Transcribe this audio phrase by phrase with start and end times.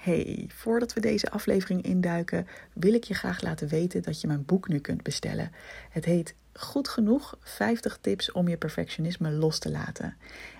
[0.00, 4.44] Hey, voordat we deze aflevering induiken, wil ik je graag laten weten dat je mijn
[4.44, 5.52] boek nu kunt bestellen.
[5.90, 10.16] Het heet Goed genoeg 50 tips om je perfectionisme los te laten.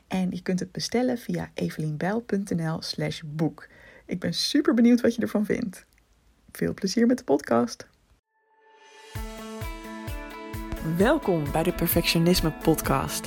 [0.09, 3.69] En je kunt het bestellen via evelienbijl.nl/slash boek.
[4.07, 5.85] Ik ben super benieuwd wat je ervan vindt.
[6.53, 7.87] Veel plezier met de podcast.
[10.97, 13.27] Welkom bij de Perfectionisme Podcast.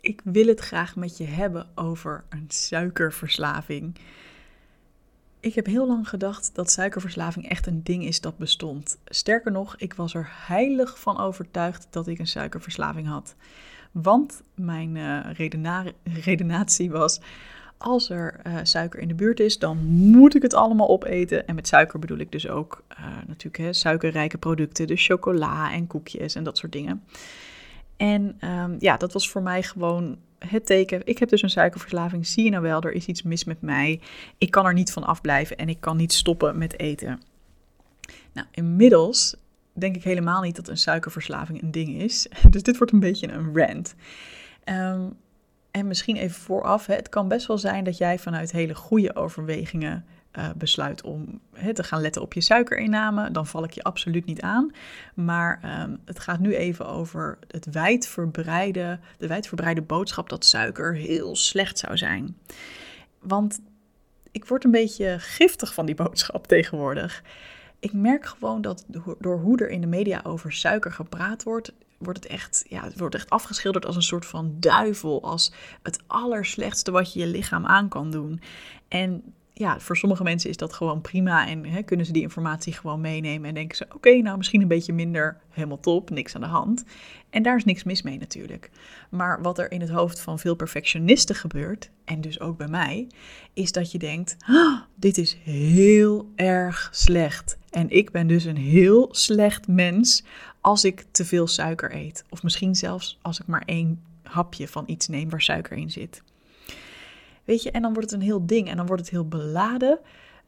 [0.00, 3.96] ik wil het graag met je hebben over een suikerverslaving.
[5.40, 8.98] Ik heb heel lang gedacht dat suikerverslaving echt een ding is dat bestond.
[9.04, 13.34] Sterker nog, ik was er heilig van overtuigd dat ik een suikerverslaving had.
[13.92, 15.26] Want mijn uh,
[16.24, 17.20] redenatie was:
[17.78, 21.46] als er uh, suiker in de buurt is, dan moet ik het allemaal opeten.
[21.46, 25.86] En met suiker bedoel ik dus ook uh, natuurlijk hè, suikerrijke producten, dus chocola en
[25.86, 27.02] koekjes en dat soort dingen.
[28.00, 31.00] En um, ja, dat was voor mij gewoon het teken.
[31.04, 32.26] Ik heb dus een suikerverslaving.
[32.26, 34.00] Zie je nou wel, er is iets mis met mij.
[34.38, 37.20] Ik kan er niet van afblijven en ik kan niet stoppen met eten.
[38.32, 39.36] Nou, inmiddels
[39.72, 42.28] denk ik helemaal niet dat een suikerverslaving een ding is.
[42.50, 43.94] Dus dit wordt een beetje een rant.
[44.64, 45.16] Um,
[45.70, 50.04] en misschien even vooraf, het kan best wel zijn dat jij vanuit hele goede overwegingen
[50.38, 51.40] uh, besluit om
[51.74, 54.70] te gaan letten op je suikerinname, dan val ik je absoluut niet aan.
[55.14, 61.36] Maar um, het gaat nu even over het wijdverbreide, de wijdverbreide boodschap dat suiker heel
[61.36, 62.36] slecht zou zijn.
[63.18, 63.60] Want
[64.30, 67.22] ik word een beetje giftig van die boodschap tegenwoordig.
[67.78, 68.84] Ik merk gewoon dat
[69.18, 72.98] door hoe er in de media over suiker gepraat wordt, wordt het echt, ja, het
[72.98, 77.66] wordt echt afgeschilderd als een soort van duivel, als het allerslechtste wat je je lichaam
[77.66, 78.40] aan kan doen.
[78.88, 82.72] En ja, voor sommige mensen is dat gewoon prima en hè, kunnen ze die informatie
[82.72, 86.40] gewoon meenemen en denken ze: oké, nou misschien een beetje minder, helemaal top, niks aan
[86.40, 86.84] de hand.
[87.30, 88.70] En daar is niks mis mee natuurlijk.
[89.10, 93.06] Maar wat er in het hoofd van veel perfectionisten gebeurt, en dus ook bij mij,
[93.52, 97.58] is dat je denkt: oh, dit is heel erg slecht.
[97.70, 100.24] En ik ben dus een heel slecht mens
[100.60, 102.24] als ik te veel suiker eet.
[102.28, 106.22] Of misschien zelfs als ik maar één hapje van iets neem waar suiker in zit.
[107.50, 109.98] Weet je, en dan wordt het een heel ding en dan wordt het heel beladen.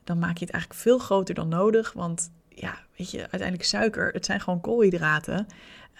[0.05, 1.93] Dan maak je het eigenlijk veel groter dan nodig.
[1.93, 5.47] Want ja, weet je, uiteindelijk suiker, het zijn gewoon koolhydraten.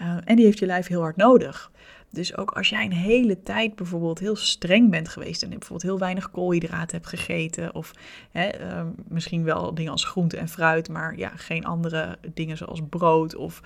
[0.03, 1.71] Uh, en die heeft je lijf heel hard nodig.
[2.11, 5.99] Dus ook als jij een hele tijd bijvoorbeeld heel streng bent geweest en bijvoorbeeld heel
[5.99, 7.93] weinig koolhydraten hebt gegeten, of
[8.31, 12.81] hè, uh, misschien wel dingen als groente en fruit, maar ja, geen andere dingen zoals
[12.89, 13.63] brood of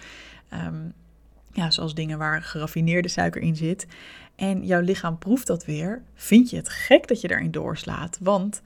[0.66, 0.92] um,
[1.56, 3.86] ja, zoals dingen waar geraffineerde suiker in zit,
[4.34, 8.18] en jouw lichaam proeft dat weer, vind je het gek dat je daarin doorslaat.
[8.20, 8.62] Want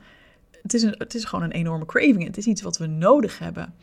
[0.63, 2.25] het is, een, het is gewoon een enorme craving.
[2.25, 3.75] Het is iets wat we nodig hebben.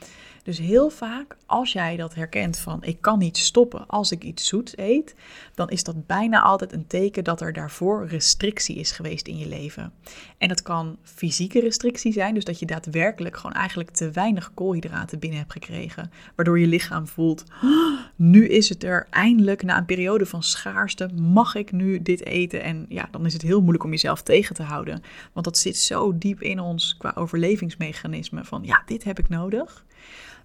[0.44, 4.48] Dus heel vaak, als jij dat herkent van ik kan niet stoppen als ik iets
[4.48, 5.16] zoets eet,
[5.54, 9.48] dan is dat bijna altijd een teken dat er daarvoor restrictie is geweest in je
[9.48, 9.94] leven.
[10.38, 15.20] En dat kan fysieke restrictie zijn, dus dat je daadwerkelijk gewoon eigenlijk te weinig koolhydraten
[15.20, 17.44] binnen hebt gekregen, waardoor je lichaam voelt,
[18.18, 22.64] nu is het er eindelijk na een periode van schaarste, mag ik nu dit eten?
[22.64, 25.02] En ja, dan is het heel moeilijk om jezelf tegen te houden,
[25.34, 29.86] want dat zit zo diep in ons qua overlevingsmechanisme van ja, dit heb ik nodig.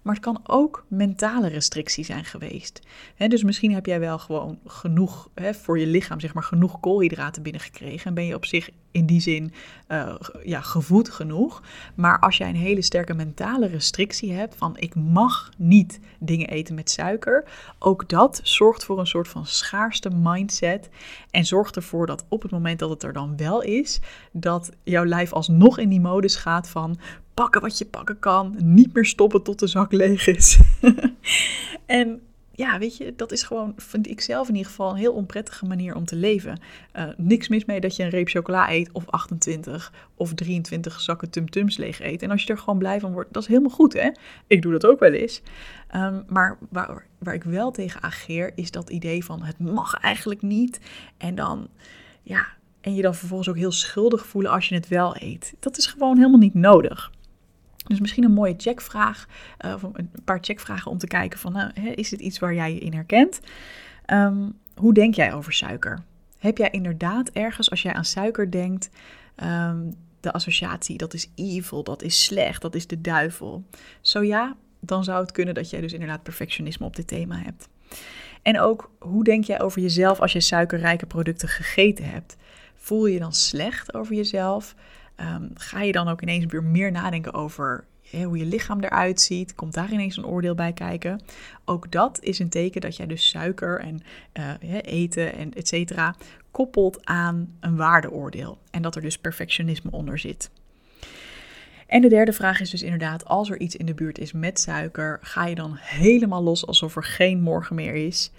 [0.03, 2.79] Maar het kan ook mentale restrictie zijn geweest.
[3.17, 8.05] dus misschien heb jij wel gewoon genoeg voor je lichaam, zeg maar, genoeg koolhydraten binnengekregen.
[8.05, 9.53] En ben je op zich in die zin
[9.87, 11.63] uh, ja, gevoed genoeg.
[11.95, 16.75] Maar als jij een hele sterke mentale restrictie hebt van ik mag niet dingen eten
[16.75, 17.43] met suiker,
[17.79, 20.89] ook dat zorgt voor een soort van schaarste mindset.
[21.31, 23.99] En zorgt ervoor dat op het moment dat het er dan wel is,
[24.31, 26.99] dat jouw lijf alsnog in die modus gaat van
[27.33, 28.55] pakken wat je pakken kan.
[28.57, 30.59] Niet meer stoppen tot de zak leeg is.
[31.85, 32.21] en
[32.55, 35.65] ja, weet je, dat is gewoon, vind ik zelf in ieder geval, een heel onprettige
[35.65, 36.59] manier om te leven.
[36.95, 41.29] Uh, niks mis mee dat je een reep chocola eet, of 28 of 23 zakken
[41.29, 42.21] tumtums leeg eet.
[42.21, 44.09] En als je er gewoon blij van wordt, dat is helemaal goed, hè?
[44.47, 45.41] Ik doe dat ook wel eens.
[45.95, 50.41] Um, maar waar, waar ik wel tegen ageer, is dat idee van het mag eigenlijk
[50.41, 50.79] niet.
[51.17, 51.67] En dan,
[52.23, 52.47] ja,
[52.81, 55.53] en je dan vervolgens ook heel schuldig voelen als je het wel eet.
[55.59, 57.11] Dat is gewoon helemaal niet nodig.
[57.83, 59.27] Dus misschien een mooie checkvraag,
[59.65, 62.73] uh, of een paar checkvragen om te kijken van, uh, is dit iets waar jij
[62.73, 63.39] je in herkent?
[64.07, 66.03] Um, hoe denk jij over suiker?
[66.37, 68.89] Heb jij inderdaad ergens, als jij aan suiker denkt,
[69.43, 73.63] um, de associatie dat is evil, dat is slecht, dat is de duivel?
[74.01, 77.69] Zo ja, dan zou het kunnen dat jij dus inderdaad perfectionisme op dit thema hebt.
[78.41, 82.35] En ook, hoe denk jij over jezelf als je suikerrijke producten gegeten hebt?
[82.75, 84.75] Voel je dan slecht over jezelf?
[85.23, 89.55] Ehm, ga je dan ook ineens weer meer nadenken over hoe je lichaam eruit ziet?
[89.55, 91.21] Komt daar ineens een oordeel bij kijken?
[91.65, 94.01] Ook dat is een teken dat jij dus suiker en
[94.33, 96.15] uh, eten en et cetera
[96.51, 98.57] koppelt aan een waardeoordeel.
[98.71, 100.51] En dat er dus perfectionisme onder zit.
[101.87, 104.59] En de derde vraag is dus inderdaad, als er iets in de buurt is met
[104.59, 108.31] suiker, ga je dan helemaal los alsof er geen morgen meer is?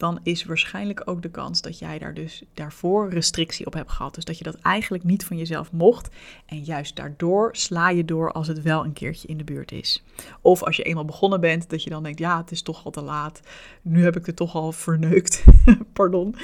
[0.00, 4.14] Dan is waarschijnlijk ook de kans dat jij daar dus daarvoor restrictie op hebt gehad.
[4.14, 6.08] Dus dat je dat eigenlijk niet van jezelf mocht.
[6.46, 10.04] En juist daardoor sla je door als het wel een keertje in de buurt is.
[10.40, 12.90] Of als je eenmaal begonnen bent, dat je dan denkt, ja, het is toch al
[12.90, 13.40] te laat.
[13.82, 15.44] Nu heb ik het toch al verneukt.
[15.92, 16.34] Pardon.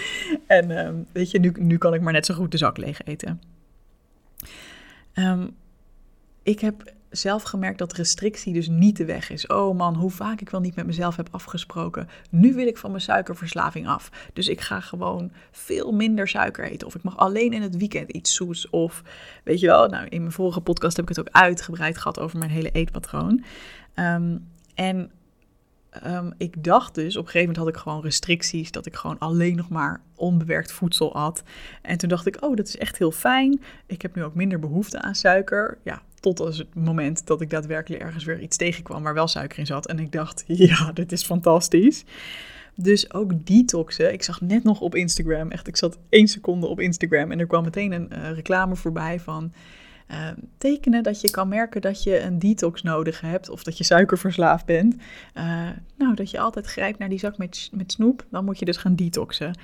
[0.47, 3.03] En ehm, weet je, nu, nu kan ik maar net zo goed de zak leeg
[3.05, 3.41] eten.
[5.15, 5.57] Um,
[6.43, 9.47] ik heb zelf gemerkt dat restrictie dus niet de weg is.
[9.47, 12.09] Oh man, hoe vaak ik wel niet met mezelf heb afgesproken.
[12.31, 14.11] Nu wil ik van mijn suikerverslaving af.
[14.33, 16.87] Dus ik ga gewoon veel minder suiker eten.
[16.87, 18.71] Of ik mag alleen in het weekend iets zoets.
[18.71, 19.03] Of
[19.45, 22.39] weet je wel, nou in mijn vorige podcast heb ik het ook uitgebreid gehad over
[22.39, 23.45] mijn hele eetpatroon.
[23.95, 24.37] Ehm,
[24.75, 25.11] en
[26.03, 29.19] Ehm, ik dacht dus, op een gegeven moment had ik gewoon restricties, dat ik gewoon
[29.19, 31.43] alleen nog maar onbewerkt voedsel at.
[31.83, 33.61] En toen dacht ik, oh, dat is echt heel fijn.
[33.87, 35.79] Ik heb nu ook minder behoefte aan suiker.
[35.85, 36.03] Ja,
[36.35, 39.67] tot als het moment dat ik daadwerkelijk ergens weer iets tegenkwam waar wel suiker in
[39.67, 39.87] zat.
[39.87, 42.05] En ik dacht, ja, dit is fantastisch.
[42.75, 44.13] Dus ook detoxen.
[44.13, 47.47] Ik zag net nog op Instagram, echt, ik zat één seconde op Instagram en er
[47.47, 49.53] kwam meteen een uh, reclame voorbij van
[50.11, 50.29] uh,
[50.59, 54.67] tekenen dat je kan merken dat je een detox nodig hebt of dat je suikerverslaafd
[54.67, 54.95] bent.
[55.35, 58.65] Uh, nou, dat je altijd grijpt naar die zak met, met snoep, dan moet je
[58.65, 59.59] dus gaan detoxen.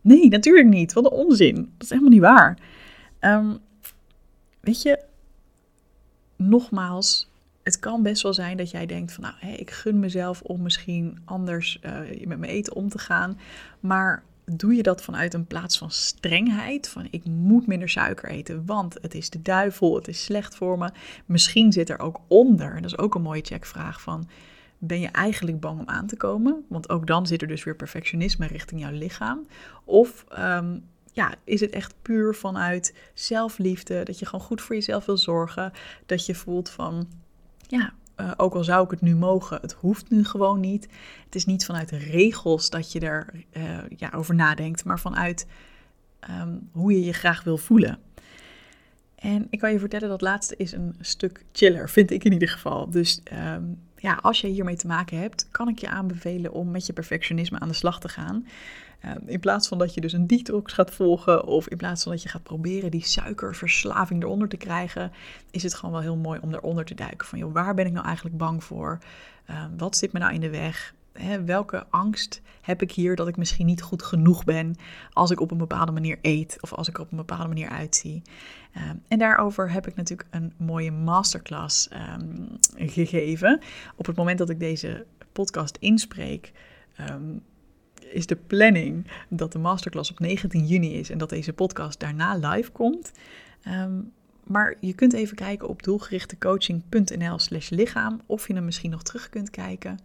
[0.00, 0.92] Nee, natuurlijk niet.
[0.92, 1.54] Wat een onzin.
[1.54, 2.58] Dat is helemaal niet waar.
[3.20, 3.58] Um,
[4.60, 5.08] weet je,
[6.40, 7.28] nogmaals,
[7.62, 11.18] het kan best wel zijn dat jij denkt van, nou, ik gun mezelf om misschien
[11.24, 13.38] anders uh, met mijn eten om te gaan.
[13.80, 16.88] Maar doe je dat vanuit een plaats van strengheid.
[16.88, 20.78] Van ik moet minder suiker eten, want het is de duivel, het is slecht voor
[20.78, 20.90] me.
[21.26, 24.28] Misschien zit er ook onder, en dat is ook een mooie checkvraag van...
[24.82, 26.64] Ben je eigenlijk bang om aan te komen?
[26.68, 29.46] Want ook dan zit er dus weer perfectionisme richting jouw lichaam.
[29.84, 35.06] Of um, ja, is het echt puur vanuit zelfliefde, dat je gewoon goed voor jezelf
[35.06, 35.72] wil zorgen,
[36.06, 37.08] dat je voelt van,
[37.68, 40.88] ja, uh, ook al zou ik het nu mogen, het hoeft nu gewoon niet.
[41.24, 45.46] Het is niet vanuit regels dat je er uh, ja, over nadenkt, maar vanuit
[46.40, 47.98] um, hoe je je graag wil voelen.
[49.14, 52.48] En ik kan je vertellen, dat laatste is een stuk chiller, vind ik in ieder
[52.48, 52.90] geval.
[52.90, 56.86] Dus um, ja, als je hiermee te maken hebt, kan ik je aanbevelen om met
[56.86, 58.46] je perfectionisme aan de slag te gaan.
[59.00, 62.12] Ehm, in plaats van dat je dus een detox gaat volgen of in plaats van
[62.12, 65.12] dat je gaat proberen die suikerverslaving eronder te krijgen,
[65.50, 67.26] is het gewoon wel heel mooi om eronder te duiken.
[67.26, 68.98] Van joh, waar ben ik nou eigenlijk bang voor?
[69.46, 70.94] Ehm, wat zit me nou in de weg?
[71.44, 74.74] Welke angst heb ik hier dat ik misschien niet goed genoeg ben
[75.12, 78.22] als ik op een bepaalde manier eet of als ik op een bepaalde manier uitzie.
[78.72, 81.88] Ehm, en daarover heb ik natuurlijk een mooie masterclass
[82.76, 83.60] gegeven.
[83.96, 86.52] Op het moment dat ik deze podcast inspreek,
[88.12, 92.36] is de planning dat de masterclass op 19 juni is en dat deze podcast daarna
[92.36, 93.12] live komt.
[93.62, 94.00] Ehm,
[94.44, 99.28] maar je kunt even kijken op doelgerichtecoaching.nl slash lichaam of je hem misschien nog terug
[99.28, 99.98] kunt kijken.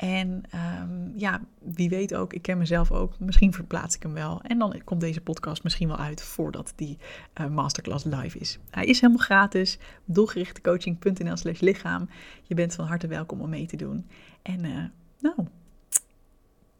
[0.00, 4.40] En um, ja, wie weet ook, ik ken mezelf ook, misschien verplaats ik hem wel.
[4.42, 6.98] En dan komt deze podcast misschien wel uit voordat die
[7.40, 8.58] uh, masterclass live is.
[8.70, 12.08] Hij is helemaal gratis, doelgerichtecoaching.nl slash lichaam.
[12.42, 14.06] Je bent van harte welkom om mee te doen.
[14.42, 14.84] En uh,
[15.18, 15.46] nou,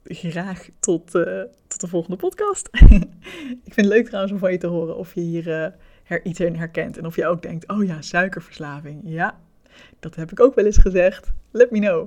[0.05, 2.69] graag tot, uh, tot de volgende podcast.
[3.65, 6.41] ik vind het leuk trouwens om van je te horen of je hier her, iets
[6.41, 6.99] in herkent.
[6.99, 9.01] En of je ook denkt, oh ja, suikerverslaving.
[9.05, 9.41] Ja,
[9.99, 11.33] dat heb ik ook wel eens gezegd.
[11.51, 12.07] Let me know.